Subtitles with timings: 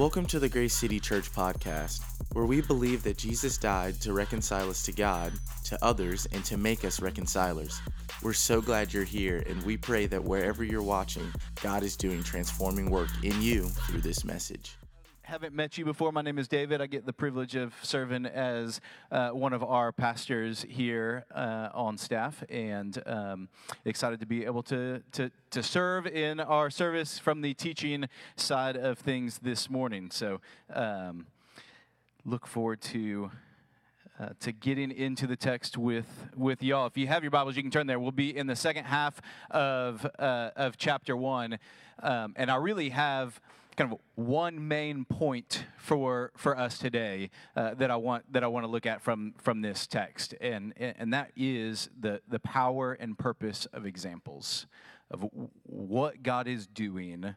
[0.00, 2.00] Welcome to the Grace City Church podcast,
[2.32, 5.30] where we believe that Jesus died to reconcile us to God,
[5.64, 7.82] to others, and to make us reconcilers.
[8.22, 11.30] We're so glad you're here, and we pray that wherever you're watching,
[11.62, 14.78] God is doing transforming work in you through this message
[15.30, 16.80] haven't met you before, my name is David.
[16.80, 18.80] I get the privilege of serving as
[19.12, 23.48] uh, one of our pastors here uh, on staff, and um,
[23.84, 28.76] excited to be able to, to to serve in our service from the teaching side
[28.76, 30.10] of things this morning.
[30.10, 30.40] So,
[30.74, 31.28] um,
[32.24, 33.30] look forward to.
[34.18, 36.86] Uh, to getting into the text with with y'all.
[36.86, 37.98] If you have your Bibles, you can turn there.
[37.98, 39.18] We'll be in the second half
[39.50, 41.58] of uh, of chapter one,
[42.02, 43.40] um, and I really have
[43.80, 48.46] kind of one main point for for us today uh, that I want that I
[48.46, 52.92] want to look at from from this text, and and that is the the power
[52.92, 54.66] and purpose of examples
[55.10, 55.24] of
[55.62, 57.34] what God is doing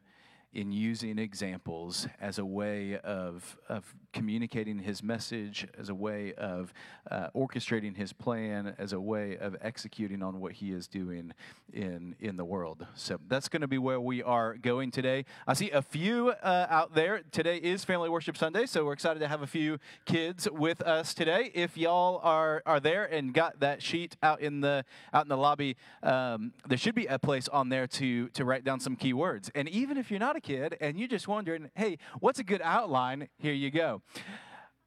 [0.51, 6.73] in using examples as a way of, of communicating his message, as a way of
[7.11, 11.33] uh, orchestrating his plan, as a way of executing on what he is doing
[11.73, 12.85] in, in the world.
[12.95, 15.25] So that's going to be where we are going today.
[15.47, 17.23] I see a few uh, out there.
[17.31, 21.15] Today is Family Worship Sunday, so we're excited to have a few kids with us
[21.15, 21.51] today.
[21.55, 25.37] If y'all are, are there and got that sheet out in the, out in the
[25.37, 29.13] lobby, um, there should be a place on there to, to write down some key
[29.13, 29.49] words.
[29.55, 32.61] And even if you're not a kid and you're just wondering, hey, what's a good
[32.63, 33.29] outline?
[33.39, 34.02] Here you go.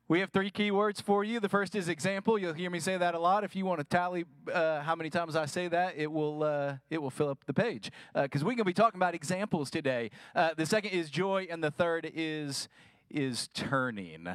[0.09, 1.41] We have three keywords for you.
[1.41, 2.39] The first is example.
[2.39, 3.43] You'll hear me say that a lot.
[3.43, 6.77] If you want to tally uh, how many times I say that, it will uh,
[6.91, 9.69] it will fill up the page because uh, we're going to be talking about examples
[9.69, 10.13] today.
[10.33, 12.69] Uh, the second is joy, and the third is
[13.11, 14.29] is turning.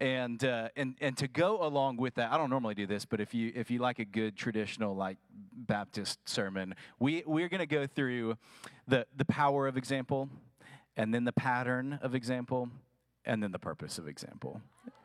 [0.00, 3.20] And, uh, and and to go along with that, I don't normally do this, but
[3.20, 5.18] if you if you like a good traditional like
[5.54, 8.38] Baptist sermon, we we're going to go through
[8.88, 10.28] the the power of example,
[10.96, 12.70] and then the pattern of example,
[13.24, 14.60] and then the purpose of example.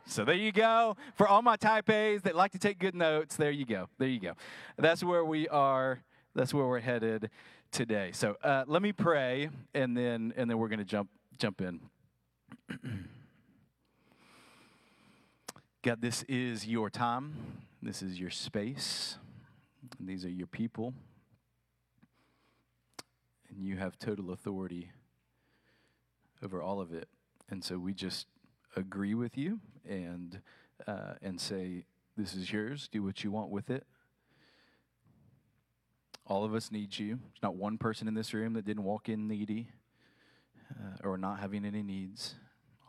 [0.06, 0.96] So there you go.
[1.16, 3.90] For all my type A's that like to take good notes, there you go.
[3.98, 4.34] There you go.
[4.78, 6.00] That's where we are.
[6.34, 7.30] That's where we're headed
[7.72, 8.12] today.
[8.14, 11.82] So uh, let me pray, and then and then we're going to jump jump in.
[15.82, 17.36] God, this is your time.
[17.82, 19.18] This is your space.
[20.00, 20.94] These are your people.
[23.50, 24.92] And you have total authority
[26.44, 27.08] over all of it.
[27.50, 28.28] And so we just
[28.76, 30.42] agree with you and
[30.86, 31.86] uh, and say,
[32.16, 32.88] "This is yours.
[32.92, 33.86] Do what you want with it."
[36.26, 37.20] All of us need you.
[37.22, 39.70] There's not one person in this room that didn't walk in needy
[40.72, 42.36] uh, or not having any needs.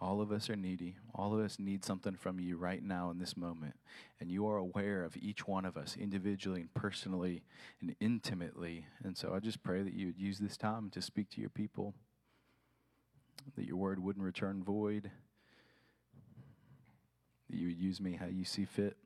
[0.00, 0.96] All of us are needy.
[1.14, 3.74] All of us need something from you right now in this moment.
[4.20, 7.42] And you are aware of each one of us individually and personally
[7.80, 8.86] and intimately.
[9.02, 11.50] And so I just pray that you would use this time to speak to your
[11.50, 11.94] people
[13.56, 15.10] that your word wouldn't return void,
[17.50, 18.96] that you would use me how you see fit.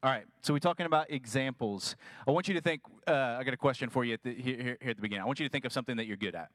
[0.00, 1.96] All right, so we're talking about examples.
[2.26, 4.62] I want you to think, uh, I got a question for you at the, here,
[4.62, 5.22] here, at the beginning.
[5.22, 6.50] I want you to think of something that you're good at,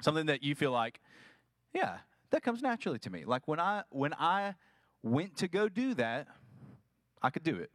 [0.00, 1.00] something that you feel like,
[1.72, 1.98] yeah,
[2.30, 3.24] that comes naturally to me.
[3.24, 4.54] Like when I, when I
[5.04, 6.26] went to go do that,
[7.22, 7.70] I could do it.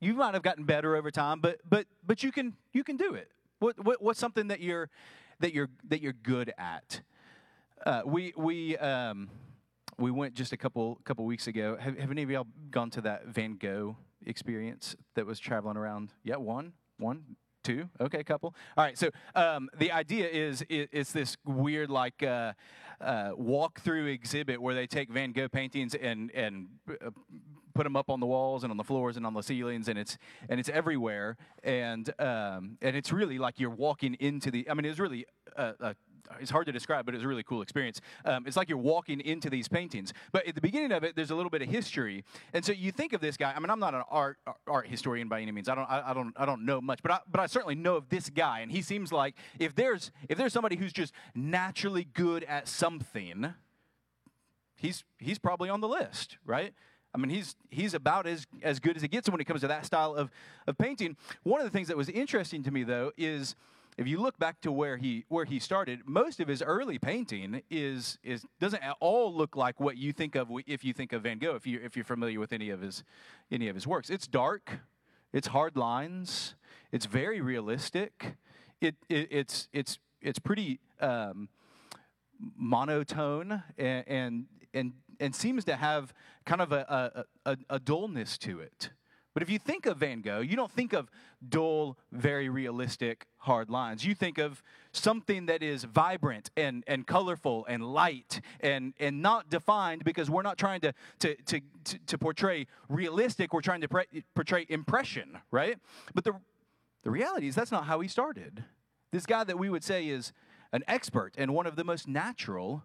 [0.00, 3.14] You might have gotten better over time, but, but, but you, can, you can do
[3.14, 3.30] it.
[3.58, 4.90] What, what, what's something that you're,
[5.42, 7.02] that you're that you're good at.
[7.84, 9.28] Uh, we we um,
[9.98, 11.76] we went just a couple couple weeks ago.
[11.78, 16.12] Have, have any of y'all gone to that Van Gogh experience that was traveling around?
[16.24, 17.88] Yeah, one, one, two.
[18.00, 18.54] Okay, couple.
[18.76, 18.96] All right.
[18.96, 22.22] So um, the idea is it, it's this weird like.
[22.22, 22.54] Uh,
[23.00, 27.10] uh, walk through exhibit where they take Van Gogh paintings and and uh,
[27.74, 29.98] put them up on the walls and on the floors and on the ceilings, and
[29.98, 30.18] it's
[30.48, 34.68] and it's everywhere, and um, and it's really like you're walking into the.
[34.68, 35.96] I mean, it's really a, a
[36.40, 38.00] it's hard to describe, but it's a really cool experience.
[38.24, 40.12] Um, it's like you're walking into these paintings.
[40.32, 42.92] But at the beginning of it, there's a little bit of history, and so you
[42.92, 43.52] think of this guy.
[43.54, 45.68] I mean, I'm not an art art historian by any means.
[45.68, 47.96] I don't I, I don't I don't know much, but I, but I certainly know
[47.96, 52.04] of this guy, and he seems like if there's if there's somebody who's just naturally
[52.04, 53.54] good at something,
[54.76, 56.74] he's he's probably on the list, right?
[57.14, 59.68] I mean, he's, he's about as, as good as it gets when it comes to
[59.68, 60.30] that style of,
[60.66, 61.16] of painting.
[61.42, 63.54] One of the things that was interesting to me, though, is
[63.98, 67.62] if you look back to where he, where he started, most of his early painting
[67.70, 71.22] is, is, doesn't at all look like what you think of if you think of
[71.22, 73.04] Van Gogh, if, you, if you're familiar with any of, his,
[73.50, 74.08] any of his works.
[74.08, 74.80] It's dark,
[75.34, 76.54] it's hard lines,
[76.90, 78.36] it's very realistic,
[78.80, 81.50] it, it it's, it's, it's pretty um,
[82.56, 86.12] monotone and, and, and and seems to have
[86.44, 88.90] kind of a, a, a, dullness to it.
[89.34, 91.10] But if you think of Van Gogh, you don't think of
[91.48, 94.04] dull, very realistic, hard lines.
[94.04, 94.62] You think of
[94.92, 100.42] something that is vibrant and, and colorful and light and, and not defined because we're
[100.42, 105.38] not trying to, to, to, to, to portray realistic, we're trying to pre- portray impression,
[105.50, 105.78] right?
[106.14, 106.34] But the,
[107.02, 108.64] the reality is that's not how he started.
[109.12, 110.32] This guy that we would say is
[110.72, 112.84] an expert and one of the most natural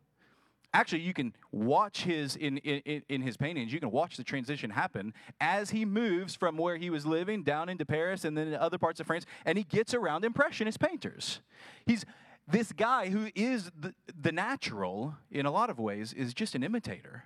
[0.74, 4.69] actually you can watch his in, in, in his paintings you can watch the transition
[4.69, 8.78] happen as he moves from where he was living down into paris and then other
[8.78, 11.42] parts of france and he gets around impressionist painters.
[11.86, 12.06] He's
[12.48, 16.64] this guy who is the, the natural in a lot of ways is just an
[16.64, 17.25] imitator.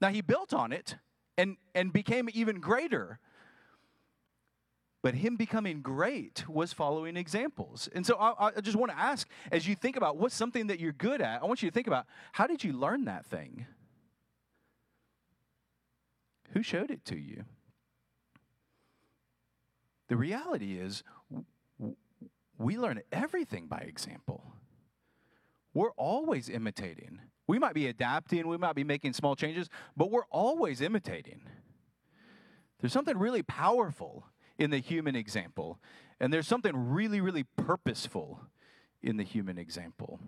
[0.00, 0.96] Now he built on it
[1.38, 3.18] and and became even greater
[5.06, 7.88] but him becoming great was following examples.
[7.94, 10.80] And so I, I, just want to ask, as you think about what's something that
[10.80, 13.66] you're good at, I want you to think about how did you learn that thing?
[16.54, 17.44] Who showed it to you?
[20.08, 21.04] The reality is,
[22.58, 24.54] we learn everything by example.
[25.72, 27.20] We're always imitating.
[27.46, 31.42] We might be adapting, we might be making small changes, but we're always imitating.
[32.80, 34.24] There's something really powerful
[34.58, 35.78] in the human example.
[36.20, 38.40] And there's something really, really purposeful
[39.02, 40.18] in the human example.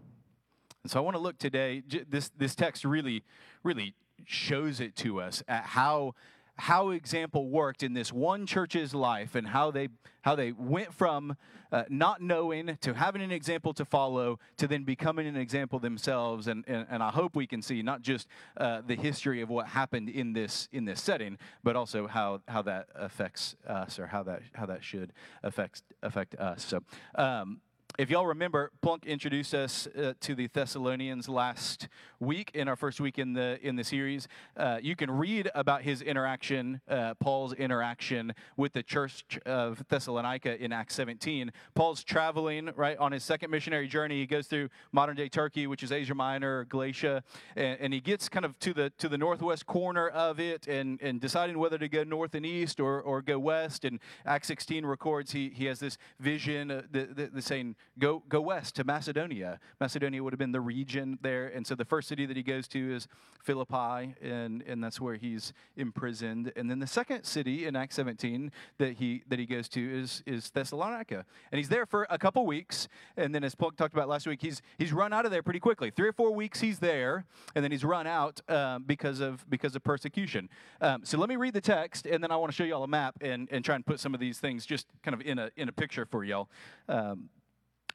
[0.83, 3.25] And so I want to look today, this, this text really,
[3.63, 3.95] really
[4.25, 6.15] shows it to us at how
[6.59, 9.89] how example worked in this one church's life and how they
[10.23, 11.37] how they went from
[11.71, 16.49] uh, not knowing to having an example to follow to then becoming an example themselves.
[16.49, 18.27] And and, and i hope we can see not just
[18.57, 22.63] uh, the history of what happened in this in this setting but also how how
[22.63, 25.13] that affects us or how that how that should
[25.43, 26.65] affect affect us.
[26.65, 26.83] So
[27.15, 27.61] um,
[27.99, 31.89] if y'all remember, Plunk introduced us uh, to the Thessalonians last
[32.21, 34.29] week in our first week in the in the series.
[34.57, 40.63] Uh, you can read about his interaction, uh, Paul's interaction with the church of Thessalonica
[40.63, 41.51] in Acts 17.
[41.75, 44.21] Paul's traveling right on his second missionary journey.
[44.21, 47.25] He goes through modern day Turkey, which is Asia Minor, Galatia,
[47.57, 51.03] and, and he gets kind of to the to the northwest corner of it, and
[51.03, 53.85] and deciding whether to go north and east or or go west.
[53.85, 58.23] And Acts 16 records he he has this vision, uh, the, the, the saying go,
[58.29, 59.59] go west to Macedonia.
[59.81, 61.49] Macedonia would have been the region there.
[61.49, 63.09] And so the first city that he goes to is
[63.43, 66.53] Philippi, and, and that's where he's imprisoned.
[66.57, 70.23] And then the second city in Acts 17 that he, that he goes to is,
[70.27, 71.25] is Thessalonica.
[71.51, 72.89] And he's there for a couple weeks.
[73.17, 75.61] And then, as Paul talked about last week, he's, he's run out of there pretty
[75.61, 75.91] quickly.
[75.91, 77.25] Three or four weeks he's there,
[77.55, 80.49] and then he's run out um, because, of, because of persecution.
[80.81, 82.85] Um, so let me read the text, and then I want to show you all
[82.85, 85.39] a map and, and try and put some of these things just kind of in
[85.39, 86.49] a, in a picture for y'all.
[86.89, 87.29] Um,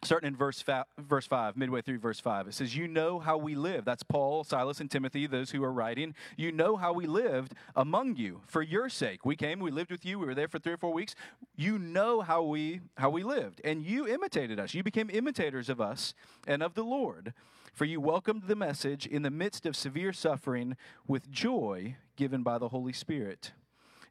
[0.05, 2.47] starting in verse, fa- verse 5, midway through verse 5.
[2.47, 3.85] It says, You know how we live.
[3.85, 6.15] That's Paul, Silas, and Timothy, those who are writing.
[6.37, 9.25] You know how we lived among you for your sake.
[9.25, 11.15] We came, we lived with you, we were there for three or four weeks.
[11.55, 14.73] You know how we, how we lived, and you imitated us.
[14.73, 16.13] You became imitators of us
[16.47, 17.33] and of the Lord.
[17.73, 20.77] For you welcomed the message in the midst of severe suffering
[21.07, 23.53] with joy given by the Holy Spirit.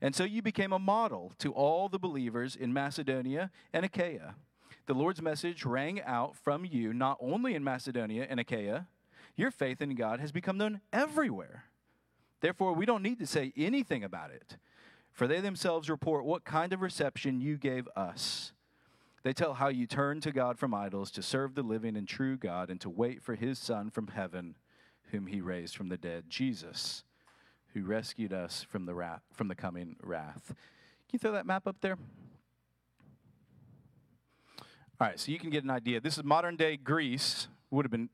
[0.01, 4.35] And so you became a model to all the believers in Macedonia and Achaia
[4.87, 8.89] the Lord's message rang out from you not only in Macedonia and Achaia,
[9.37, 11.65] your faith in God has become known everywhere.
[12.41, 14.57] Therefore, we don't need to say anything about it,
[15.13, 18.53] for they themselves report what kind of reception you gave us.
[19.23, 22.37] They tell how you turned to God from idols to serve the living and true
[22.37, 24.57] God and to wait for his Son from heaven,
[25.13, 27.05] whom he raised from the dead, Jesus,
[27.73, 30.49] who rescued us from the, wrath, from the coming wrath.
[30.49, 30.57] Can
[31.13, 31.97] you throw that map up there?
[35.03, 36.01] All right, so you can get an idea.
[36.01, 38.09] This is modern day Greece, would have been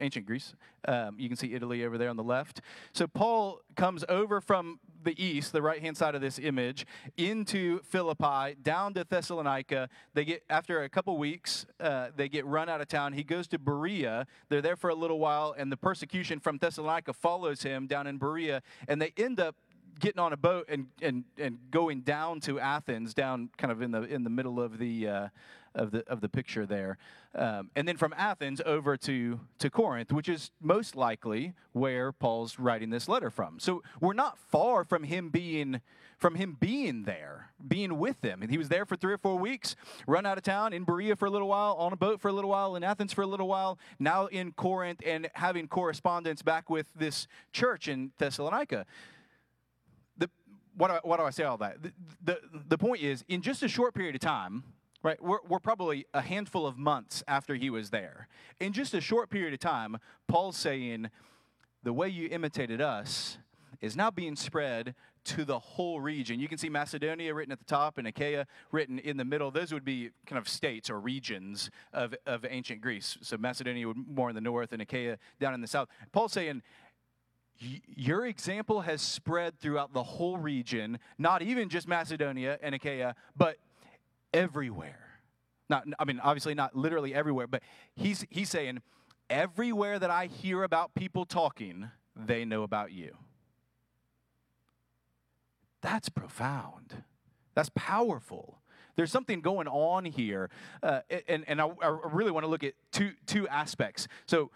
[0.00, 0.54] ancient Greece.
[0.88, 2.62] Um, you can see Italy over there on the left.
[2.94, 6.86] So Paul comes over from the east, the right hand side of this image,
[7.18, 9.90] into Philippi, down to Thessalonica.
[10.14, 13.12] They get after a couple weeks, uh, they get run out of town.
[13.12, 14.26] He goes to Berea.
[14.48, 18.16] They're there for a little while, and the persecution from Thessalonica follows him down in
[18.16, 19.54] Berea, and they end up
[20.00, 23.90] getting on a boat and, and, and going down to Athens, down kind of in
[23.90, 25.28] the in the middle of the uh,
[25.74, 26.98] of the of the picture there,
[27.34, 32.58] um, and then from Athens over to to Corinth, which is most likely where Paul's
[32.58, 33.58] writing this letter from.
[33.58, 35.80] So we're not far from him being
[36.18, 38.42] from him being there, being with them.
[38.42, 39.74] And he was there for three or four weeks,
[40.06, 42.32] run out of town in Berea for a little while, on a boat for a
[42.32, 46.70] little while, in Athens for a little while, now in Corinth, and having correspondence back
[46.70, 48.86] with this church in Thessalonica
[50.16, 50.30] the,
[50.76, 51.82] what, do I, what do I say all that?
[51.82, 54.64] The, the, the point is, in just a short period of time,
[55.02, 58.28] right, we're, we're probably a handful of months after he was there.
[58.60, 61.10] In just a short period of time, Paul's saying,
[61.82, 63.38] the way you imitated us
[63.80, 64.94] is now being spread
[65.24, 66.40] to the whole region.
[66.40, 69.50] You can see Macedonia written at the top and Achaia written in the middle.
[69.50, 73.18] Those would be kind of states or regions of, of ancient Greece.
[73.22, 75.88] So Macedonia would more in the north and Achaia down in the south.
[76.12, 76.62] Paul's saying,
[77.58, 83.56] your example has spread throughout the whole region, not even just Macedonia and Achaia, but
[84.32, 84.98] everywhere.
[85.68, 87.62] Not, I mean, obviously not literally everywhere, but
[87.94, 88.80] he's, he's saying,
[89.30, 93.16] everywhere that I hear about people talking, they know about you.
[95.80, 97.02] That's profound.
[97.54, 98.58] That's powerful.
[98.96, 100.50] There's something going on here.
[100.82, 104.06] Uh, and and I, I really want to look at two, two aspects.
[104.26, 104.50] So,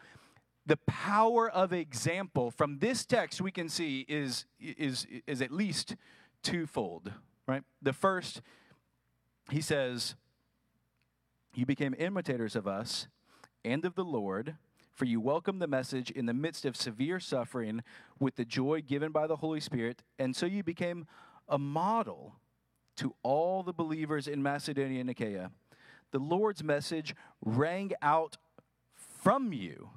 [0.66, 5.95] the power of example from this text we can see is, is, is at least
[6.42, 7.12] twofold,
[7.47, 7.62] right?
[7.83, 8.42] The first,
[9.50, 10.15] he says,
[11.55, 13.09] You became imitators of us
[13.65, 14.57] and of the Lord
[14.97, 17.83] for you welcomed the message in the midst of severe suffering
[18.19, 21.07] with the joy given by the Holy Spirit, and so you became
[21.49, 22.37] a model
[22.97, 25.50] to all the believers in Macedonia and Achaia.
[26.12, 28.38] The Lord's message rang out
[28.95, 29.91] from you.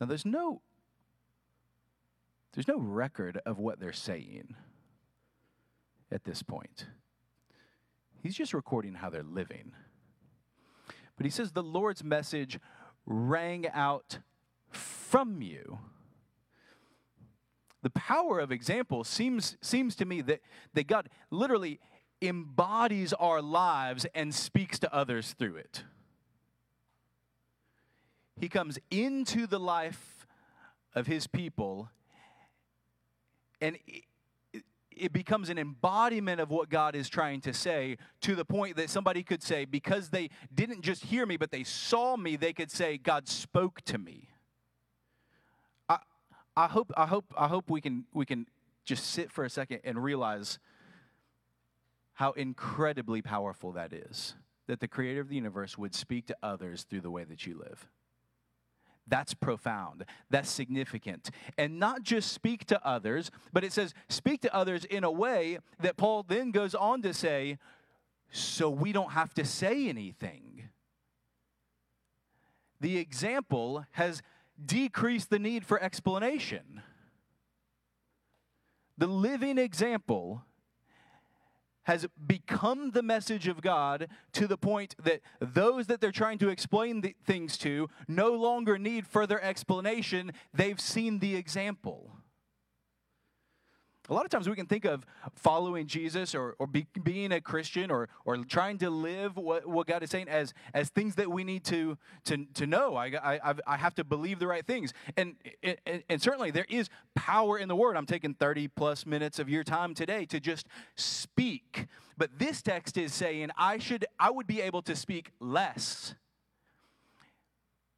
[0.00, 0.62] Now there's no
[2.54, 4.56] there's no record of what they're saying
[6.12, 6.86] at this point.
[8.22, 9.72] He's just recording how they're living.
[11.16, 12.58] But he says the Lord's message
[13.06, 14.18] rang out
[14.70, 15.78] from you.
[17.82, 20.40] The power of example seems, seems to me that,
[20.74, 21.80] that God literally
[22.20, 25.82] embodies our lives and speaks to others through it.
[28.40, 30.26] He comes into the life
[30.94, 31.90] of his people
[33.60, 33.78] and
[34.96, 38.90] it becomes an embodiment of what God is trying to say to the point that
[38.90, 42.70] somebody could say, because they didn't just hear me, but they saw me, they could
[42.70, 44.28] say, God spoke to me.
[45.88, 45.98] I,
[46.56, 48.46] I hope, I hope, I hope we can, we can
[48.84, 50.58] just sit for a second and realize
[52.14, 54.34] how incredibly powerful that is
[54.66, 57.58] that the creator of the universe would speak to others through the way that you
[57.58, 57.88] live.
[59.06, 60.04] That's profound.
[60.30, 61.30] That's significant.
[61.58, 65.58] And not just speak to others, but it says speak to others in a way
[65.80, 67.58] that Paul then goes on to say,
[68.30, 70.68] so we don't have to say anything.
[72.80, 74.22] The example has
[74.64, 76.82] decreased the need for explanation.
[78.98, 80.44] The living example
[81.84, 86.48] has become the message of God to the point that those that they're trying to
[86.48, 90.32] explain things to no longer need further explanation.
[90.54, 92.11] They've seen the example.
[94.08, 95.06] A lot of times we can think of
[95.36, 99.86] following Jesus or, or be, being a Christian or, or trying to live what, what
[99.86, 102.96] God is saying as, as things that we need to, to, to know.
[102.96, 104.92] I, I, I have to believe the right things.
[105.16, 107.96] And, and, and certainly there is power in the word.
[107.96, 110.66] I'm taking 30 plus minutes of your time today to just
[110.96, 111.86] speak.
[112.18, 116.16] But this text is saying I, should, I would be able to speak less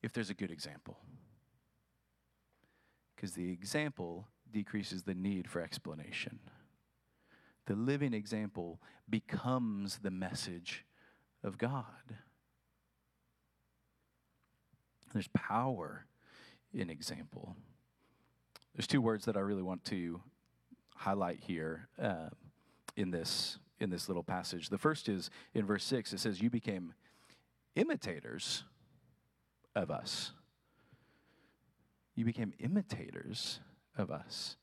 [0.03, 0.99] if there's a good example.
[3.17, 6.39] Because the example decreases the need for explanation.
[7.67, 10.87] The living example becomes the message
[11.43, 12.17] of God.
[15.13, 16.07] There's power
[16.73, 17.57] in example.
[18.75, 20.21] There's two words that I really want to
[20.97, 22.31] highlight here uh,
[22.97, 24.71] in this in this little passage.
[24.71, 26.13] The first is in verse six.
[26.13, 26.95] It says, "You became
[27.77, 28.65] imitators
[29.75, 30.33] of us."
[32.17, 33.59] You became imitators
[33.97, 34.57] of us.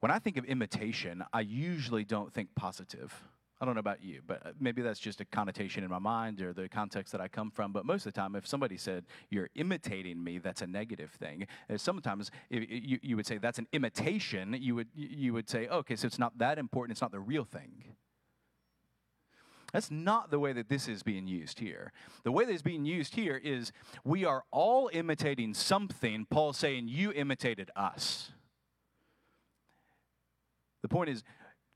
[0.00, 3.12] When I think of imitation, I usually don't think positive.
[3.60, 6.40] I don't know about you, but uh, maybe that's just a connotation in my mind
[6.40, 7.72] or the context that I come from.
[7.72, 11.46] But most of the time, if somebody said, You're imitating me, that's a negative thing.
[11.68, 14.56] And sometimes you, you would say, That's an imitation.
[14.58, 17.44] You would, you would say, Okay, so it's not that important, it's not the real
[17.44, 17.84] thing.
[19.72, 21.92] That's not the way that this is being used here.
[22.24, 23.72] The way that it's being used here is
[24.04, 26.26] we are all imitating something.
[26.28, 28.32] Paul's saying, You imitated us.
[30.82, 31.22] The point is,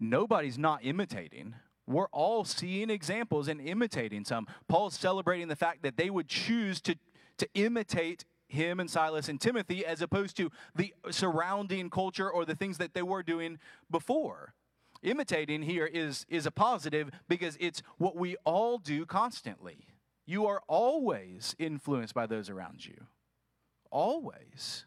[0.00, 1.54] nobody's not imitating.
[1.86, 4.46] We're all seeing examples and imitating some.
[4.68, 6.96] Paul's celebrating the fact that they would choose to,
[7.38, 12.54] to imitate him and Silas and Timothy as opposed to the surrounding culture or the
[12.54, 13.58] things that they were doing
[13.90, 14.54] before
[15.04, 19.86] imitating here is, is a positive because it's what we all do constantly.
[20.26, 22.96] You are always influenced by those around you.
[23.90, 24.86] Always.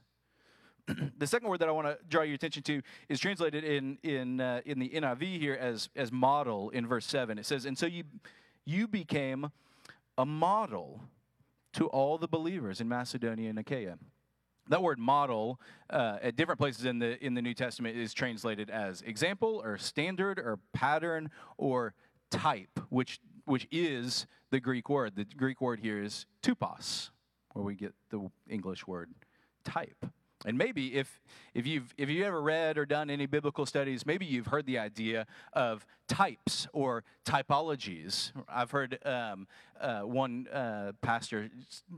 [1.17, 4.41] the second word that I want to draw your attention to is translated in, in,
[4.41, 7.37] uh, in the NIV here as, as model in verse 7.
[7.37, 8.03] It says, And so you,
[8.65, 9.51] you became
[10.17, 11.03] a model
[11.73, 13.97] to all the believers in Macedonia and Achaia.
[14.69, 15.59] That word model
[15.89, 19.77] uh, at different places in the in the New Testament is translated as example or
[19.77, 21.93] standard or pattern or
[22.29, 25.15] type, which which is the Greek word.
[25.15, 27.11] The Greek word here is tupos,
[27.53, 29.09] where we get the English word
[29.63, 30.05] type.
[30.45, 31.19] And maybe if,
[31.55, 34.77] if, you've, if you've ever read or done any biblical studies, maybe you've heard the
[34.77, 38.31] idea of types or typologies.
[38.47, 39.47] I've heard um,
[39.81, 41.49] uh, one uh, pastor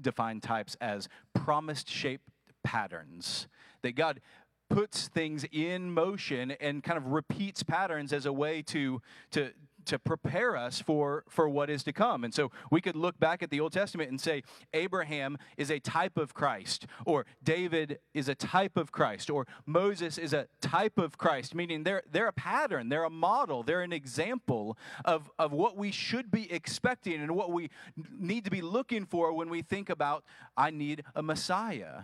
[0.01, 2.21] define types as promised shape
[2.69, 3.47] patterns.
[3.81, 4.21] That God
[4.69, 9.51] puts things in motion and kind of repeats patterns as a way to, to,
[9.85, 12.23] to prepare us for, for what is to come.
[12.23, 15.79] And so we could look back at the Old Testament and say Abraham is a
[15.79, 20.99] type of Christ, or David is a type of Christ, or Moses is a type
[20.99, 25.51] of Christ, meaning they're, they're a pattern, they're a model, they're an example of, of
[25.51, 27.71] what we should be expecting and what we
[28.19, 30.23] need to be looking for when we think about,
[30.55, 32.03] I need a Messiah.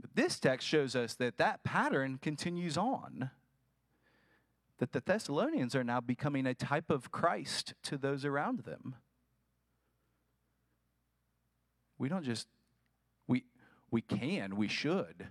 [0.00, 3.30] But this text shows us that that pattern continues on
[4.78, 8.94] that the Thessalonians are now becoming a type of Christ to those around them.
[11.98, 12.46] We don't just,
[13.26, 13.44] we,
[13.90, 15.28] we can, we should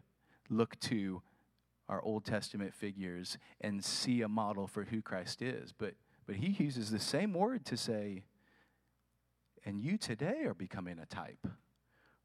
[0.50, 1.22] look to
[1.88, 5.72] our Old Testament figures and see a model for who Christ is.
[5.72, 5.94] But,
[6.26, 8.26] but he uses the same word to say,
[9.66, 11.48] and you today are becoming a type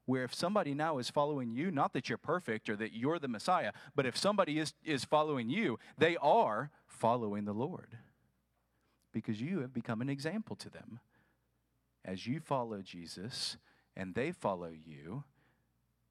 [0.05, 3.27] where if somebody now is following you, not that you're perfect or that you're the
[3.27, 7.97] Messiah, but if somebody is, is following you, they are following the Lord
[9.13, 10.99] because you have become an example to them.
[12.03, 13.57] As you follow Jesus
[13.95, 15.23] and they follow you,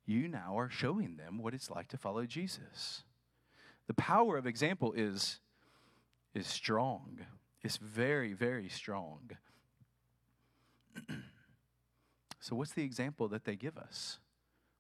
[0.07, 3.03] you now are showing them what it's like to follow Jesus.
[3.89, 5.41] The power of example is,
[6.35, 7.19] is strong.
[7.63, 9.33] It's very, very strong.
[12.43, 14.19] So, what's the example that they give us?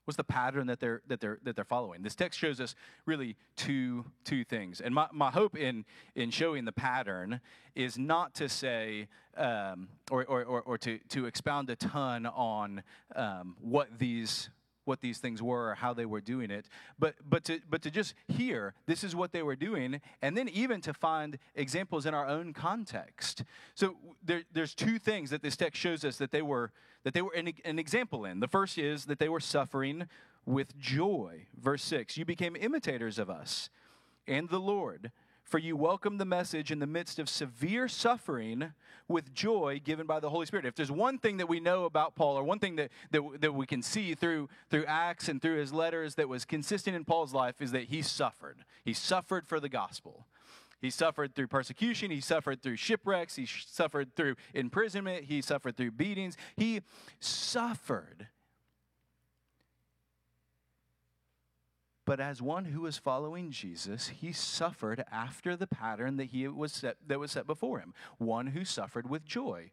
[0.04, 2.02] What's the pattern that they're that they're that they're following?
[2.02, 2.75] This text shows us
[3.07, 5.85] really two two things, and my, my hope in
[6.16, 7.40] in showing the pattern
[7.76, 12.82] is not to say um, or, or, or or to to expound a ton on
[13.15, 14.50] um, what these
[14.84, 16.67] what these things were or how they were doing it,
[16.99, 20.49] but, but, to, but to just hear this is what they were doing, and then
[20.49, 23.45] even to find examples in our own context.
[23.75, 26.73] So there, there's two things that this text shows us that they were,
[27.04, 28.41] that they were an, an example in.
[28.41, 30.08] The first is that they were suffering
[30.45, 31.47] with joy.
[31.60, 33.71] Verse 6 You became imitators of us
[34.26, 35.12] and the Lord
[35.52, 38.73] for you welcome the message in the midst of severe suffering
[39.06, 40.65] with joy given by the Holy Spirit.
[40.65, 43.52] If there's one thing that we know about Paul, or one thing that, that, that
[43.52, 47.34] we can see through, through Acts and through his letters that was consistent in Paul's
[47.34, 48.65] life, is that he suffered.
[48.82, 50.26] He suffered for the gospel.
[50.82, 52.10] He suffered through persecution.
[52.10, 53.36] He suffered through shipwrecks.
[53.36, 55.25] He suffered through imprisonment.
[55.25, 56.36] He suffered through beatings.
[56.56, 56.82] He
[57.21, 58.28] suffered
[62.04, 66.73] But as one who was following Jesus, he suffered after the pattern that he was
[66.73, 67.95] set, that was set before him.
[68.18, 69.71] One who suffered with joy.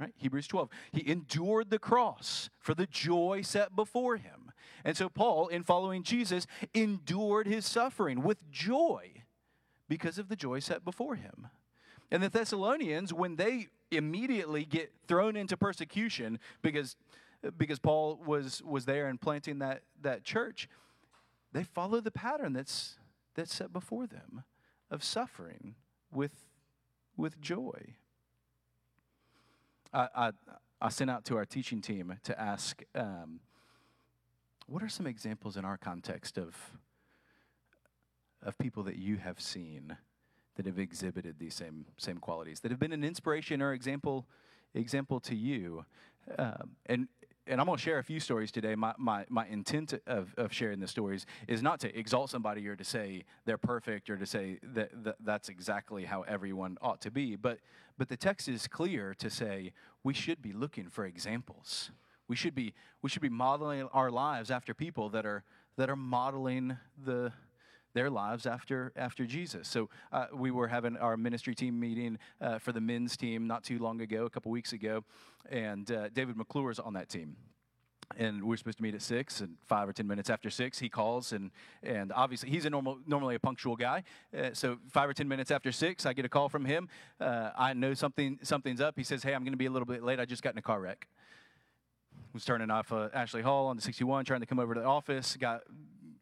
[0.00, 0.12] Right?
[0.16, 0.68] Hebrews 12.
[0.92, 4.52] He endured the cross for the joy set before him.
[4.84, 9.22] And so Paul, in following Jesus, endured his suffering with joy
[9.88, 11.48] because of the joy set before him.
[12.10, 16.96] And the Thessalonians, when they immediately get thrown into persecution because,
[17.56, 20.68] because Paul was, was there and planting that, that church,
[21.52, 22.98] they follow the pattern that's,
[23.34, 24.44] that's set before them
[24.90, 25.74] of suffering
[26.12, 26.46] with,
[27.16, 27.94] with joy.
[29.92, 30.30] I, I,
[30.80, 33.40] I sent out to our teaching team to ask um,
[34.66, 36.56] what are some examples in our context of,
[38.46, 39.96] of people that you have seen
[40.56, 44.26] that have exhibited these same, same qualities, that have been an inspiration or example,
[44.74, 45.84] example to you?
[46.38, 47.08] Um, and
[47.48, 48.74] and I'm going to share a few stories today.
[48.74, 52.74] My, my, my intent of, of sharing the stories is not to exalt somebody or
[52.74, 57.10] to say they're perfect or to say that, that that's exactly how everyone ought to
[57.10, 57.36] be.
[57.36, 57.60] But,
[57.96, 61.92] but the text is clear to say we should be looking for examples.
[62.26, 65.44] We should be, we should be modeling our lives after people that are,
[65.76, 67.32] that are modeling the,
[67.96, 69.66] their lives after after Jesus.
[69.66, 73.64] So uh, we were having our ministry team meeting uh, for the men's team not
[73.64, 75.02] too long ago, a couple weeks ago,
[75.50, 77.36] and uh, David McClure is on that team.
[78.16, 80.78] And we are supposed to meet at six, and five or ten minutes after six,
[80.78, 81.50] he calls, and
[81.82, 84.04] and obviously he's a normal, normally a punctual guy.
[84.36, 86.88] Uh, so five or ten minutes after six, I get a call from him.
[87.18, 88.94] Uh, I know something something's up.
[88.96, 90.20] He says, "Hey, I'm going to be a little bit late.
[90.20, 91.08] I just got in a car wreck."
[92.32, 94.86] was turning off uh, Ashley Hall on the 61, trying to come over to the
[94.86, 95.38] office.
[95.38, 95.62] Got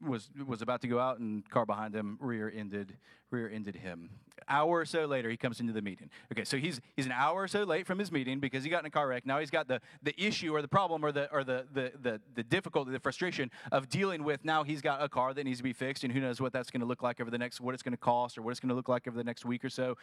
[0.04, 2.96] was was about to go out, and car behind him rear-ended
[3.30, 4.10] rear-ended him.
[4.48, 6.08] hour or so later, he comes into the meeting.
[6.32, 8.80] Okay, so he's he's an hour or so late from his meeting because he got
[8.80, 9.26] in a car wreck.
[9.26, 12.20] Now he's got the, the issue or the problem or the or the, the the
[12.34, 15.64] the difficulty, the frustration of dealing with now he's got a car that needs to
[15.64, 17.74] be fixed, and who knows what that's going to look like over the next what
[17.74, 19.64] it's going to cost or what it's going to look like over the next week
[19.64, 19.96] or so.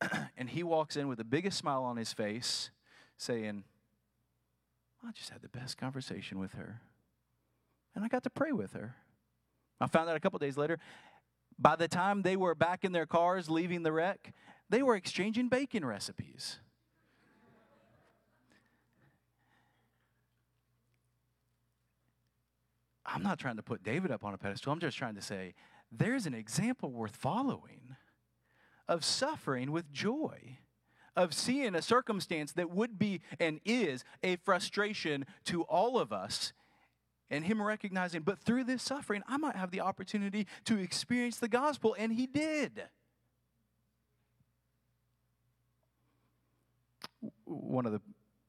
[0.36, 2.70] and he walks in with the biggest smile on his face,
[3.16, 3.64] saying,
[5.06, 6.80] I just had the best conversation with her.
[7.94, 8.96] And I got to pray with her.
[9.80, 10.78] I found out a couple days later
[11.58, 14.32] by the time they were back in their cars leaving the wreck,
[14.70, 16.58] they were exchanging bacon recipes.
[23.06, 24.72] I'm not trying to put David up on a pedestal.
[24.72, 25.54] I'm just trying to say
[25.92, 27.96] there's an example worth following
[28.88, 30.58] of suffering with joy,
[31.14, 36.52] of seeing a circumstance that would be and is a frustration to all of us
[37.34, 41.48] and him recognizing, but through this suffering, I might have the opportunity to experience the
[41.48, 42.84] gospel, and he did.
[47.44, 48.00] One of the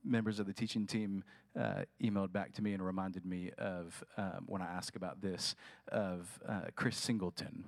[0.03, 1.23] members of the teaching team
[1.59, 5.55] uh, emailed back to me and reminded me of um, when I asked about this
[5.87, 7.65] of uh, Chris Singleton.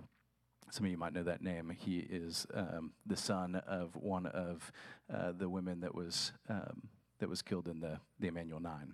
[0.70, 1.76] Some of you might know that name.
[1.76, 4.72] He is um, the son of one of
[5.12, 8.94] uh, the women that was um, that was killed in the the Emanuel Nine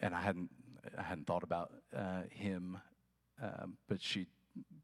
[0.00, 0.50] and I hadn't
[0.98, 2.78] I hadn't thought about uh, him,
[3.42, 4.26] um, but she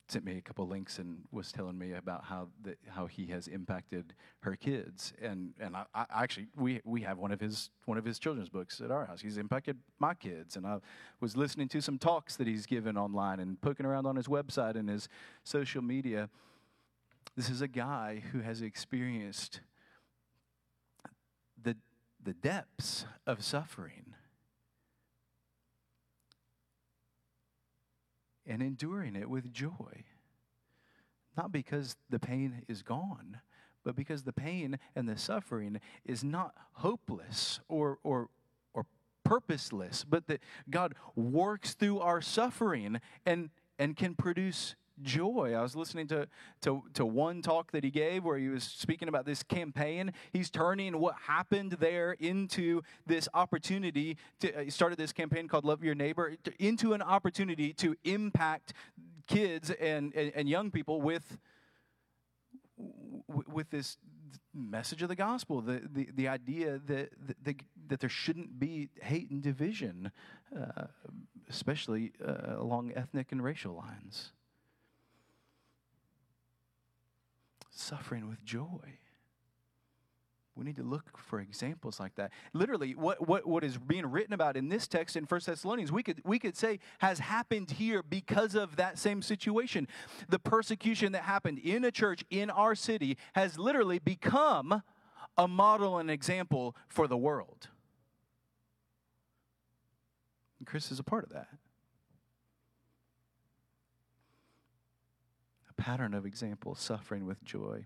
[0.08, 3.48] sent me a couple links and was telling me about how the, how he has
[3.48, 5.12] impacted her kids.
[5.22, 8.48] And and I, I, actually we we have one of his one of his children's
[8.48, 9.20] books at our house.
[9.20, 10.56] He's impacted my kids.
[10.56, 10.78] And I
[11.20, 14.76] was listening to some talks that he's given online and poking around on his website
[14.76, 15.08] and his
[15.44, 16.28] social media.
[17.36, 19.60] This is a guy who has experienced
[21.60, 21.76] the
[22.22, 24.11] the depths of suffering
[28.46, 30.04] and enduring it with joy.
[31.36, 33.40] Not because the pain is gone,
[33.84, 38.28] but because the pain and the suffering is not hopeless or, or,
[38.74, 38.86] or
[39.24, 45.54] purposeless, but that God works through our suffering and, and can produce joy.
[45.56, 46.26] I was listening to,
[46.62, 50.12] to, to one talk that he gave where he was speaking about this campaign.
[50.32, 54.16] He's turning what happened there into this opportunity.
[54.40, 58.72] To, uh, he started this campaign called Love Your Neighbor into an opportunity to impact
[59.26, 61.38] kids and, and, and young people with,
[63.28, 63.96] with this
[64.54, 67.10] message of the gospel, the, the, the idea that,
[67.44, 67.56] that,
[67.88, 70.10] that there shouldn't be hate and division,
[70.54, 70.84] uh,
[71.48, 74.32] especially uh, along ethnic and racial lines.
[77.82, 78.98] Suffering with joy.
[80.54, 82.30] We need to look for examples like that.
[82.52, 86.02] Literally, what, what, what is being written about in this text in 1 Thessalonians, we
[86.02, 89.88] could, we could say has happened here because of that same situation.
[90.28, 94.82] The persecution that happened in a church in our city has literally become
[95.38, 97.68] a model and example for the world.
[100.58, 101.48] And Chris is a part of that.
[105.82, 107.84] Pattern of example, suffering with joy.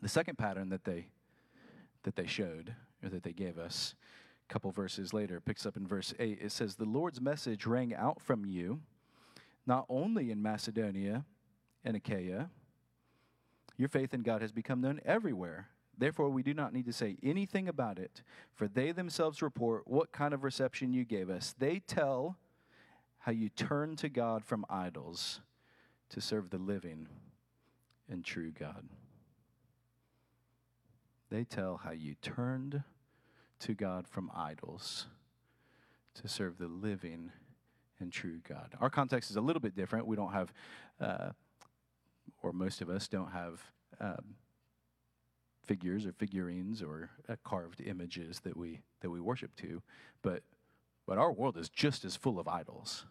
[0.00, 1.08] The second pattern that they
[2.04, 3.96] that they showed or that they gave us
[4.48, 7.94] a couple verses later picks up in verse 8 it says the lord's message rang
[7.94, 8.80] out from you
[9.66, 11.24] not only in macedonia
[11.84, 12.48] and achaia.
[13.76, 15.68] Your faith in god has become known everywhere.
[15.98, 18.22] Therefore we do not need to say anything about it
[18.54, 21.56] for they themselves report what kind of reception you gave us.
[21.58, 22.36] They tell
[23.18, 25.40] how you turned to god from idols
[26.10, 27.08] to serve the living
[28.08, 28.88] and true God.
[31.30, 32.82] They tell how you turned
[33.60, 35.06] to God from idols
[36.14, 37.30] to serve the living
[38.00, 38.74] and true God.
[38.80, 40.06] Our context is a little bit different.
[40.06, 40.52] We don't have,
[41.00, 41.30] uh,
[42.42, 43.60] or most of us don't have,
[44.00, 44.34] um,
[45.70, 49.80] figures or figurines or uh, carved images that we that we worship to,
[50.20, 50.42] but
[51.06, 53.04] but our world is just as full of idols.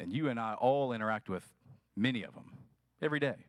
[0.00, 1.48] And you and I all interact with
[1.96, 2.52] many of them
[3.00, 3.46] every day.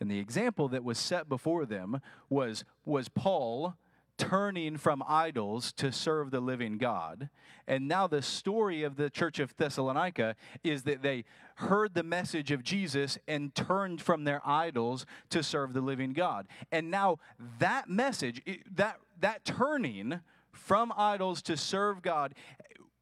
[0.00, 3.76] And the example that was set before them was, was Paul
[4.16, 7.30] turning from idols to serve the living God.
[7.66, 11.24] And now the story of the church of Thessalonica is that they
[11.56, 16.48] heard the message of Jesus and turned from their idols to serve the living God.
[16.70, 17.18] And now
[17.58, 18.42] that message,
[18.74, 20.20] that, that turning
[20.52, 22.34] from idols to serve God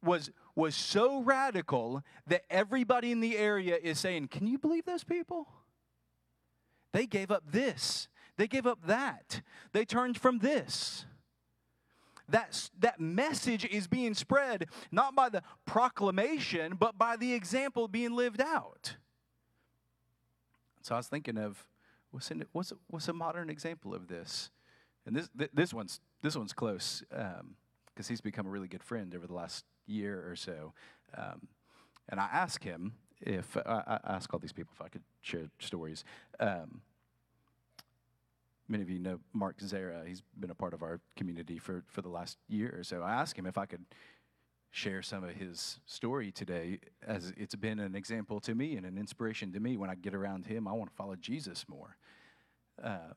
[0.01, 5.03] was was so radical that everybody in the area is saying, Can you believe those
[5.03, 5.47] people?
[6.91, 9.41] They gave up this, they gave up that,
[9.71, 11.05] they turned from this.
[12.27, 18.15] That, that message is being spread not by the proclamation, but by the example being
[18.15, 18.97] lived out.
[20.83, 21.65] So I was thinking of
[22.11, 24.51] what's, in, what's, what's a modern example of this?
[25.07, 27.55] And this, th- this, one's, this one's close because um,
[28.07, 30.73] he's become a really good friend over the last year or so.
[31.17, 31.47] Um,
[32.09, 35.49] and I asked him if, I, I asked all these people if I could share
[35.59, 36.03] stories.
[36.39, 36.81] Um,
[38.67, 40.03] many of you know Mark Zara.
[40.05, 43.01] He's been a part of our community for, for the last year or so.
[43.01, 43.85] I asked him if I could
[44.71, 48.97] share some of his story today, as it's been an example to me and an
[48.97, 49.77] inspiration to me.
[49.77, 51.97] When I get around him, I want to follow Jesus more.
[52.81, 53.13] Uh,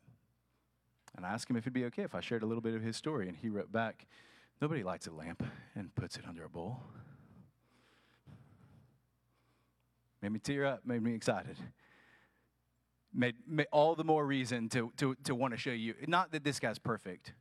[1.14, 2.82] and I asked him if it'd be okay if I shared a little bit of
[2.82, 4.06] his story, and he wrote back,
[4.60, 5.42] Nobody lights a lamp
[5.74, 6.80] and puts it under a bowl.
[10.20, 11.56] Made me tear up, made me excited.
[13.12, 15.94] Made, made all the more reason to, to, to want to show you.
[16.06, 17.34] Not that this guy's perfect,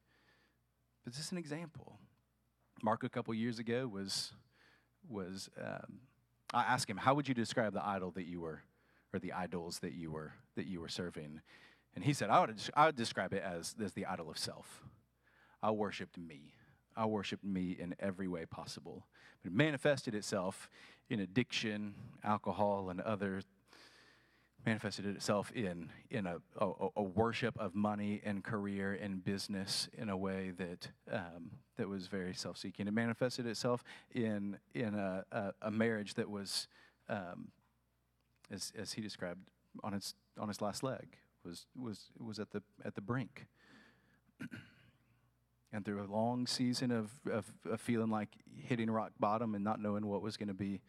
[1.03, 1.99] but just an example.
[2.83, 4.33] Mark a couple years ago was
[5.07, 5.99] was um,
[6.53, 8.63] I asked him, "How would you describe the idol that you were,
[9.13, 11.41] or the idols that you were that you were serving?"
[11.95, 14.83] And he said, "I would I would describe it as as the idol of self.
[15.61, 16.53] I worshipped me.
[16.95, 19.05] I worshipped me in every way possible.
[19.41, 20.69] But it manifested itself
[21.09, 23.41] in addiction, alcohol, and other
[24.65, 30.09] manifested itself in, in a, a, a, worship of money and career and business in
[30.09, 32.87] a way that, um, that was very self seeking.
[32.87, 36.67] It manifested itself in, in a, a, a marriage that was,
[37.09, 37.47] um,
[38.51, 39.49] as, as he described,
[39.83, 43.47] on its, on its last leg, was, was, was at, the, at the brink.
[45.73, 49.79] and through a long season of, of, of feeling like hitting rock bottom and not
[49.79, 50.81] knowing what was going to be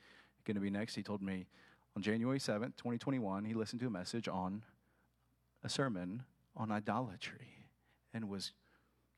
[0.45, 1.47] going to be next, he told me,
[1.95, 4.63] on January 7th, 2021, he listened to a message on
[5.63, 6.25] a sermon
[6.57, 7.67] on idolatry
[8.13, 8.53] and was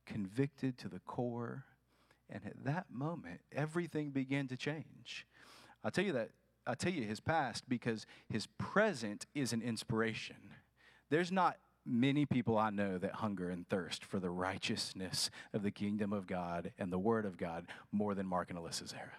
[0.07, 1.64] convicted to the core.
[2.29, 5.27] And at that moment, everything began to change.
[5.83, 6.31] I'll tell you that,
[6.66, 10.37] I'll tell you his past because his present is an inspiration.
[11.11, 15.70] There's not many people I know that hunger and thirst for the righteousness of the
[15.70, 19.12] kingdom of God and the word of God more than Mark and Alyssa Zara.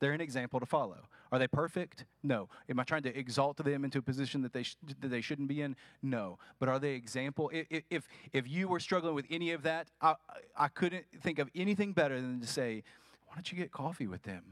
[0.00, 1.08] They're an example to follow.
[1.30, 2.06] Are they perfect?
[2.22, 2.48] No.
[2.68, 5.48] Am I trying to exalt them into a position that they, sh- that they shouldn't
[5.48, 5.76] be in?
[6.02, 6.38] No.
[6.58, 7.50] But are they example?
[7.52, 10.16] If, if, if you were struggling with any of that, I,
[10.56, 12.82] I couldn't think of anything better than to say,
[13.26, 14.42] why don't you get coffee with them?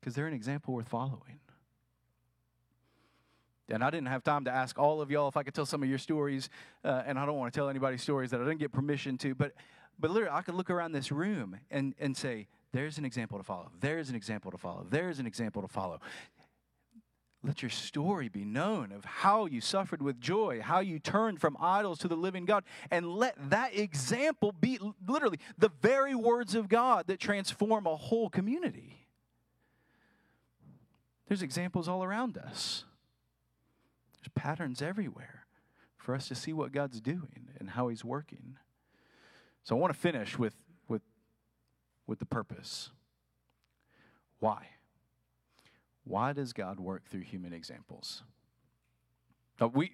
[0.00, 1.40] Because they're an example worth following.
[3.68, 5.82] And I didn't have time to ask all of y'all if I could tell some
[5.82, 6.48] of your stories,
[6.84, 9.34] uh, and I don't want to tell anybody stories that I didn't get permission to,
[9.34, 9.52] but,
[9.98, 13.44] but literally, I could look around this room and, and say, there's an example to
[13.44, 13.70] follow.
[13.80, 14.86] There's an example to follow.
[14.88, 16.00] There's an example to follow.
[17.44, 21.56] Let your story be known of how you suffered with joy, how you turned from
[21.60, 26.68] idols to the living God, and let that example be literally the very words of
[26.68, 29.06] God that transform a whole community.
[31.28, 32.84] There's examples all around us,
[34.20, 35.46] there's patterns everywhere
[35.96, 38.56] for us to see what God's doing and how He's working.
[39.62, 40.54] So I want to finish with
[40.88, 41.02] with
[42.06, 42.90] with the purpose.
[44.40, 44.68] Why?
[46.04, 48.22] Why does God work through human examples?
[49.60, 49.92] Now we,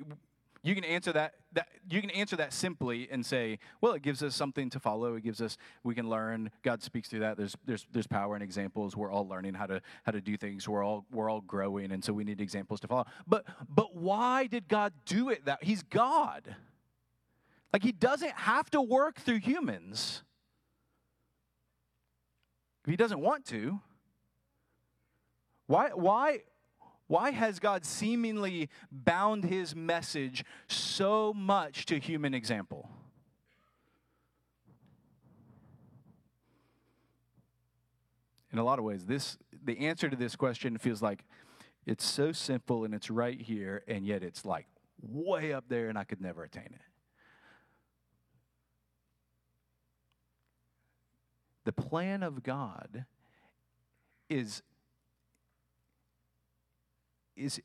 [0.65, 4.23] you can answer that, that you can answer that simply and say, well, it gives
[4.23, 5.15] us something to follow.
[5.15, 6.51] It gives us we can learn.
[6.63, 7.37] God speaks through that.
[7.37, 8.97] There's there's there's power in examples.
[8.97, 10.69] We're all learning how to how to do things.
[10.69, 13.05] We're all we're all growing, and so we need examples to follow.
[13.27, 16.57] But but why did God do it that He's God?
[17.73, 20.25] Like He doesn't have to work through humans.
[22.85, 23.81] If he doesn't want to,
[25.67, 26.41] why, why,
[27.07, 32.91] why has God seemingly bound his message so much to human example?
[38.53, 41.25] In a lot of ways, this the answer to this question feels like
[41.87, 44.67] it's so simple and it's right here, and yet it's like
[45.03, 46.81] way up there, and I could never attain it.
[51.65, 53.07] The plan of God
[54.29, 54.63] is,
[57.37, 57.61] is,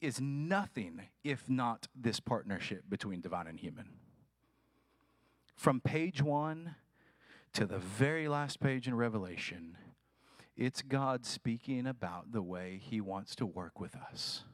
[0.00, 3.88] is nothing if not this partnership between divine and human.
[5.56, 6.76] From page one
[7.52, 9.76] to the very last page in Revelation,
[10.56, 14.44] it's God speaking about the way He wants to work with us.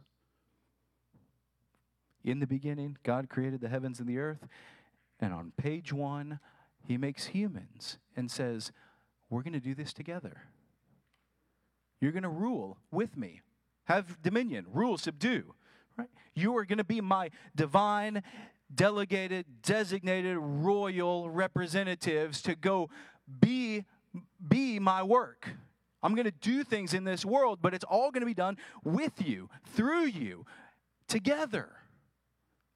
[2.25, 4.49] In the beginning, God created the heavens and the earth.
[5.21, 6.41] And on page one,
[6.87, 8.73] he makes humans and says,
[9.29, 10.43] We're going to do this together.
[12.01, 13.41] You're going to rule with me,
[13.85, 15.55] have dominion, rule, subdue.
[15.97, 16.09] Right?
[16.35, 18.23] You are going to be my divine,
[18.75, 22.91] delegated, designated, royal representatives to go
[23.41, 23.85] be,
[24.47, 25.49] be my work.
[26.03, 28.59] I'm going to do things in this world, but it's all going to be done
[28.83, 30.45] with you, through you,
[31.09, 31.71] together.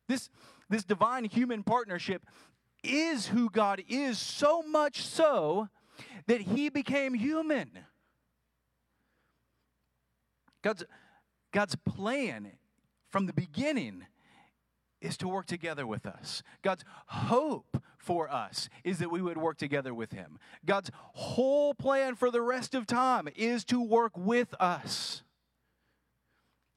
[0.08, 0.30] This,
[0.70, 2.22] this divine human partnership
[2.82, 5.68] is who God is, so much so
[6.26, 7.70] that he became human.
[10.62, 10.84] God's,
[11.52, 12.52] God's plan
[13.10, 14.06] from the beginning
[15.00, 16.42] is to work together with us.
[16.62, 20.38] God's hope for us is that we would work together with Him.
[20.64, 25.22] God's whole plan for the rest of time is to work with us.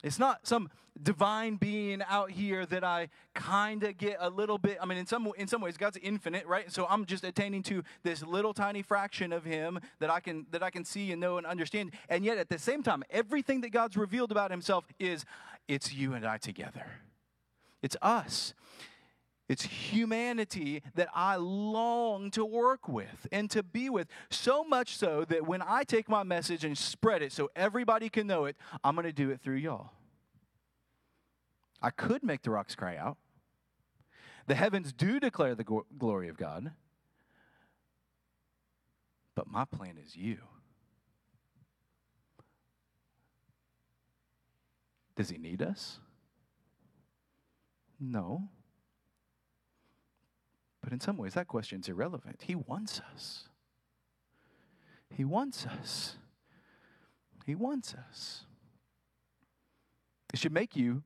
[0.04, 0.70] It's not some
[1.02, 4.78] divine being out here that I kind of get a little bit.
[4.82, 6.72] I mean, in some in some ways, God's infinite, right?
[6.72, 10.64] So I'm just attaining to this little tiny fraction of Him that I can that
[10.64, 11.92] I can see and know and understand.
[12.10, 15.26] And yet, at the same time, everything that God's revealed about Himself is
[15.68, 16.86] it's you and I together.
[17.82, 18.54] It's us.
[19.52, 24.08] It's humanity that I long to work with and to be with.
[24.30, 28.28] So much so that when I take my message and spread it so everybody can
[28.28, 29.90] know it, I'm going to do it through y'all.
[31.82, 33.18] I could make the rocks cry out.
[34.48, 35.66] The heavens do declare the
[35.98, 36.72] glory of God.
[39.36, 40.38] But my plan is you.
[45.18, 46.00] Does he need us?
[48.00, 48.48] No.
[50.82, 52.42] But in some ways, that question's irrelevant.
[52.46, 53.50] He wants us.
[55.10, 56.18] He wants us.
[57.46, 58.46] He wants us.
[60.34, 61.04] It should make you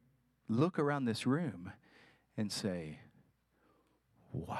[0.48, 1.72] look around this room
[2.38, 3.00] and say,
[4.32, 4.60] wow,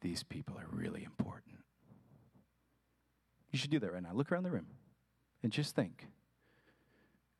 [0.00, 1.56] these people are really important.
[3.50, 4.12] You should do that right now.
[4.14, 4.66] Look around the room
[5.42, 6.06] and just think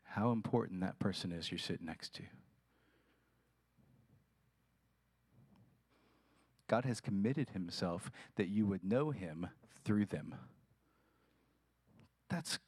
[0.04, 2.22] how important that person is you're sitting next to.
[6.72, 9.46] God has committed himself that you would know him
[9.84, 10.34] through them.
[12.30, 12.58] That's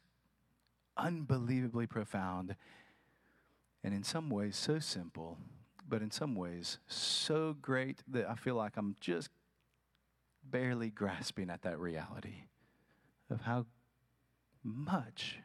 [0.94, 2.54] unbelievably profound
[3.82, 5.38] and in some ways so simple,
[5.88, 9.30] but in some ways so great that I feel like I'm just
[10.44, 12.44] barely grasping at that reality
[13.30, 13.64] of how
[14.62, 15.38] much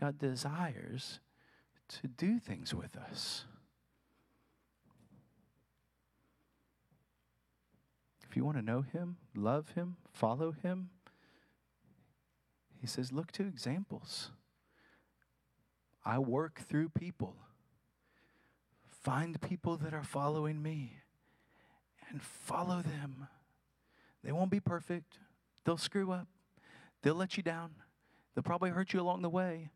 [0.00, 1.20] God desires
[2.00, 3.44] to do things with us.
[8.30, 10.90] If you want to know Him, love Him, follow Him,
[12.80, 14.30] He says, look to examples.
[16.04, 17.34] I work through people.
[19.02, 20.98] Find people that are following me
[22.08, 23.26] and follow them.
[24.22, 25.18] They won't be perfect,
[25.64, 26.28] they'll screw up,
[27.02, 27.72] they'll let you down,
[28.34, 29.70] they'll probably hurt you along the way.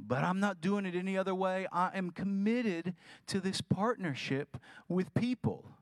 [0.00, 1.68] But I'm not doing it any other way.
[1.70, 2.94] I am committed
[3.28, 4.56] to this partnership
[4.88, 5.76] with people.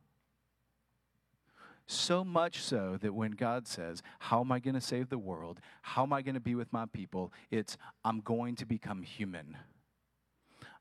[1.91, 5.59] So much so that when God says, How am I going to save the world?
[5.83, 7.33] How am I going to be with my people?
[7.51, 9.57] It's, I'm going to become human.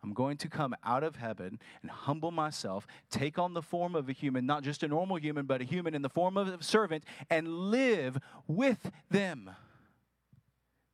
[0.03, 4.07] I'm going to come out of heaven and humble myself, take on the form of
[4.07, 6.63] a human, not just a normal human, but a human in the form of a
[6.63, 9.49] servant, and live with them.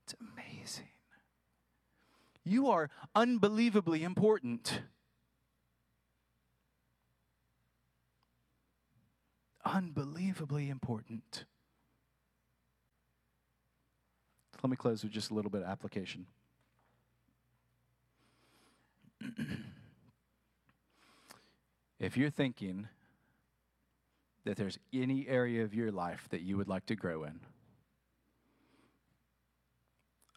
[0.06, 0.88] It's amazing.
[2.46, 4.80] You are unbelievably important.
[9.66, 11.46] Unbelievably important.
[14.64, 16.28] Let me close with just a little bit of application.
[22.00, 22.88] if you're thinking
[24.44, 27.40] that there's any area of your life that you would like to grow in,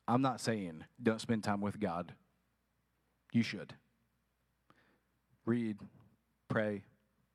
[0.07, 2.14] I'm not saying don't spend time with God.
[3.33, 3.75] You should.
[5.45, 5.79] Read,
[6.49, 6.85] pray,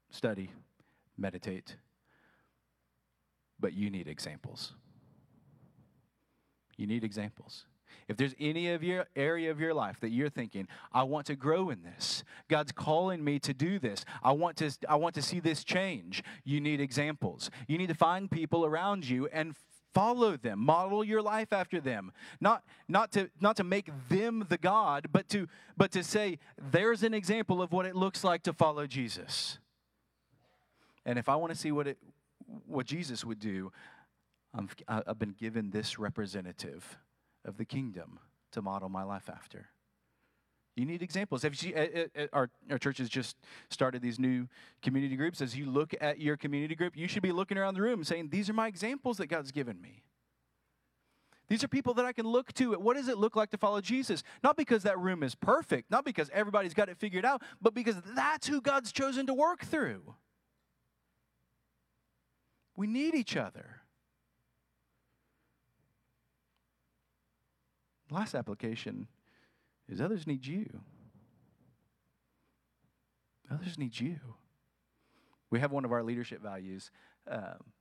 [0.10, 0.50] study,
[1.18, 1.78] meditate.
[3.60, 4.74] But you need examples.
[6.78, 7.66] You need examples.
[8.08, 11.36] If there's any of your area of your life that you're thinking, I want to
[11.36, 12.24] grow in this.
[12.50, 14.04] God's calling me to do this.
[14.24, 16.24] I want to I want to see this change.
[16.44, 17.50] You need examples.
[17.68, 19.56] You need to find people around you and
[19.94, 20.60] follow them.
[20.60, 22.12] Model your life after them.
[22.42, 25.48] Not not to not to make them the god, but to
[25.78, 26.40] but to say
[26.72, 29.60] there's an example of what it looks like to follow Jesus.
[31.06, 31.98] And if I want to see what it,
[32.68, 33.72] what Jesus would do,
[34.88, 36.98] i have been given this representative
[37.44, 38.20] of the kingdom
[38.52, 39.70] to model my life after.
[40.76, 41.44] You need examples.
[41.44, 43.38] Have you seen, uh, uh, our, our church has just
[43.70, 44.48] started these new
[44.82, 45.40] community groups.
[45.42, 48.30] As you look at your community group, you should be looking around the room saying,
[48.30, 50.04] These are my examples that God's given me.
[51.48, 52.74] These are people that I can look to.
[52.80, 54.24] What does it look like to follow Jesus?
[54.44, 57.98] Not because that room is perfect, not because everybody's got it figured out, but because
[58.16, 60.16] that's who God's chosen to work through.
[62.76, 63.82] We need each other.
[68.10, 69.08] Last application
[69.88, 70.82] is others need you.
[73.52, 74.18] Others need you.
[75.50, 76.90] We have one of our leadership values.
[77.30, 77.72] Um,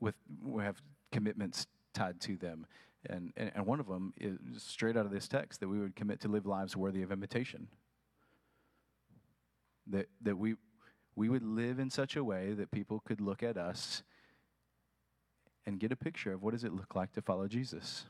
[0.00, 0.80] with we have
[1.10, 2.66] commitments tied to them,
[3.06, 5.96] and, and and one of them is straight out of this text that we would
[5.96, 7.68] commit to live lives worthy of imitation.
[9.86, 10.54] That that we
[11.18, 14.04] we would live in such a way that people could look at us
[15.66, 18.04] and get a picture of what does it look like to follow Jesus.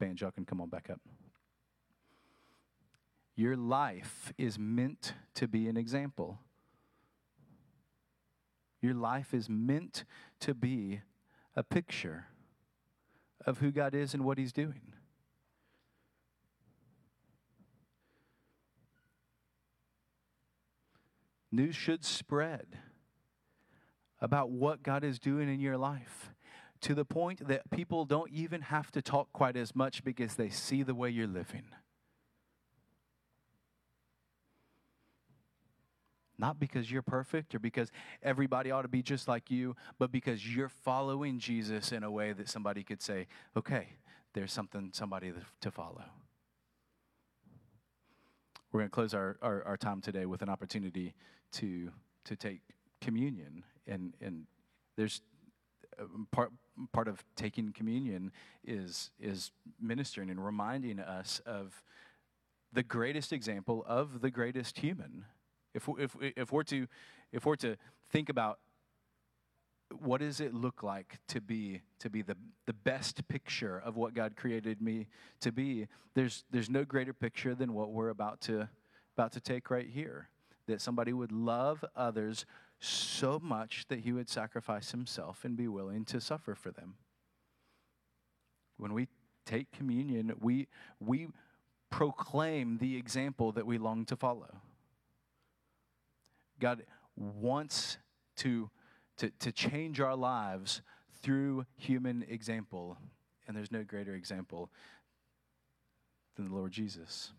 [0.00, 1.00] Band, y'all can come on back up.
[3.36, 6.40] Your life is meant to be an example.
[8.82, 10.04] Your life is meant
[10.40, 11.02] to be
[11.54, 12.26] a picture
[13.46, 14.95] of who God is and what He's doing.
[21.56, 22.66] News should spread
[24.20, 26.34] about what God is doing in your life
[26.82, 30.50] to the point that people don't even have to talk quite as much because they
[30.50, 31.64] see the way you're living.
[36.36, 37.90] Not because you're perfect or because
[38.22, 42.34] everybody ought to be just like you, but because you're following Jesus in a way
[42.34, 43.88] that somebody could say, okay,
[44.34, 45.32] there's something, somebody
[45.62, 46.04] to follow.
[48.70, 51.14] We're going to close our, our, our, time today with an opportunity
[51.52, 51.90] to,
[52.24, 52.60] to take
[53.00, 53.64] communion.
[53.86, 54.46] And, and
[54.96, 55.20] there's
[55.98, 56.52] uh, part,
[56.92, 58.32] part of taking communion
[58.64, 61.82] is, is ministering and reminding us of
[62.72, 65.24] the greatest example of the greatest human
[65.74, 66.86] if, if, if, we're to,
[67.32, 67.76] if we're to
[68.10, 68.58] think about
[70.00, 72.36] what does it look like to be to be the,
[72.66, 75.06] the best picture of what God created me
[75.40, 78.68] to be there's there's no greater picture than what we're about to
[79.16, 80.28] about to take right here
[80.66, 82.44] that somebody would love others
[82.80, 86.96] so much that he would sacrifice himself and be willing to suffer for them
[88.76, 89.08] when we
[89.46, 90.66] take communion we
[91.00, 91.28] we
[91.90, 94.60] proclaim the example that we long to follow
[96.58, 96.84] God
[97.16, 97.98] wants
[98.36, 98.70] to,
[99.18, 100.82] to, to change our lives
[101.22, 102.98] through human example.
[103.46, 104.70] And there's no greater example
[106.36, 107.32] than the Lord Jesus.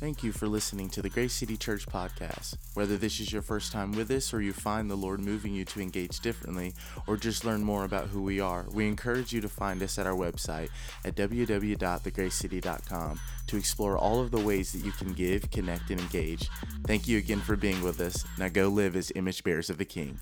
[0.00, 2.54] Thank you for listening to the Grace City Church podcast.
[2.74, 5.64] Whether this is your first time with us or you find the Lord moving you
[5.64, 6.72] to engage differently
[7.08, 10.06] or just learn more about who we are, we encourage you to find us at
[10.06, 10.68] our website
[11.04, 16.48] at www.thegracecity.com to explore all of the ways that you can give, connect, and engage.
[16.86, 18.24] Thank you again for being with us.
[18.38, 20.20] Now go live as image bearers of the King.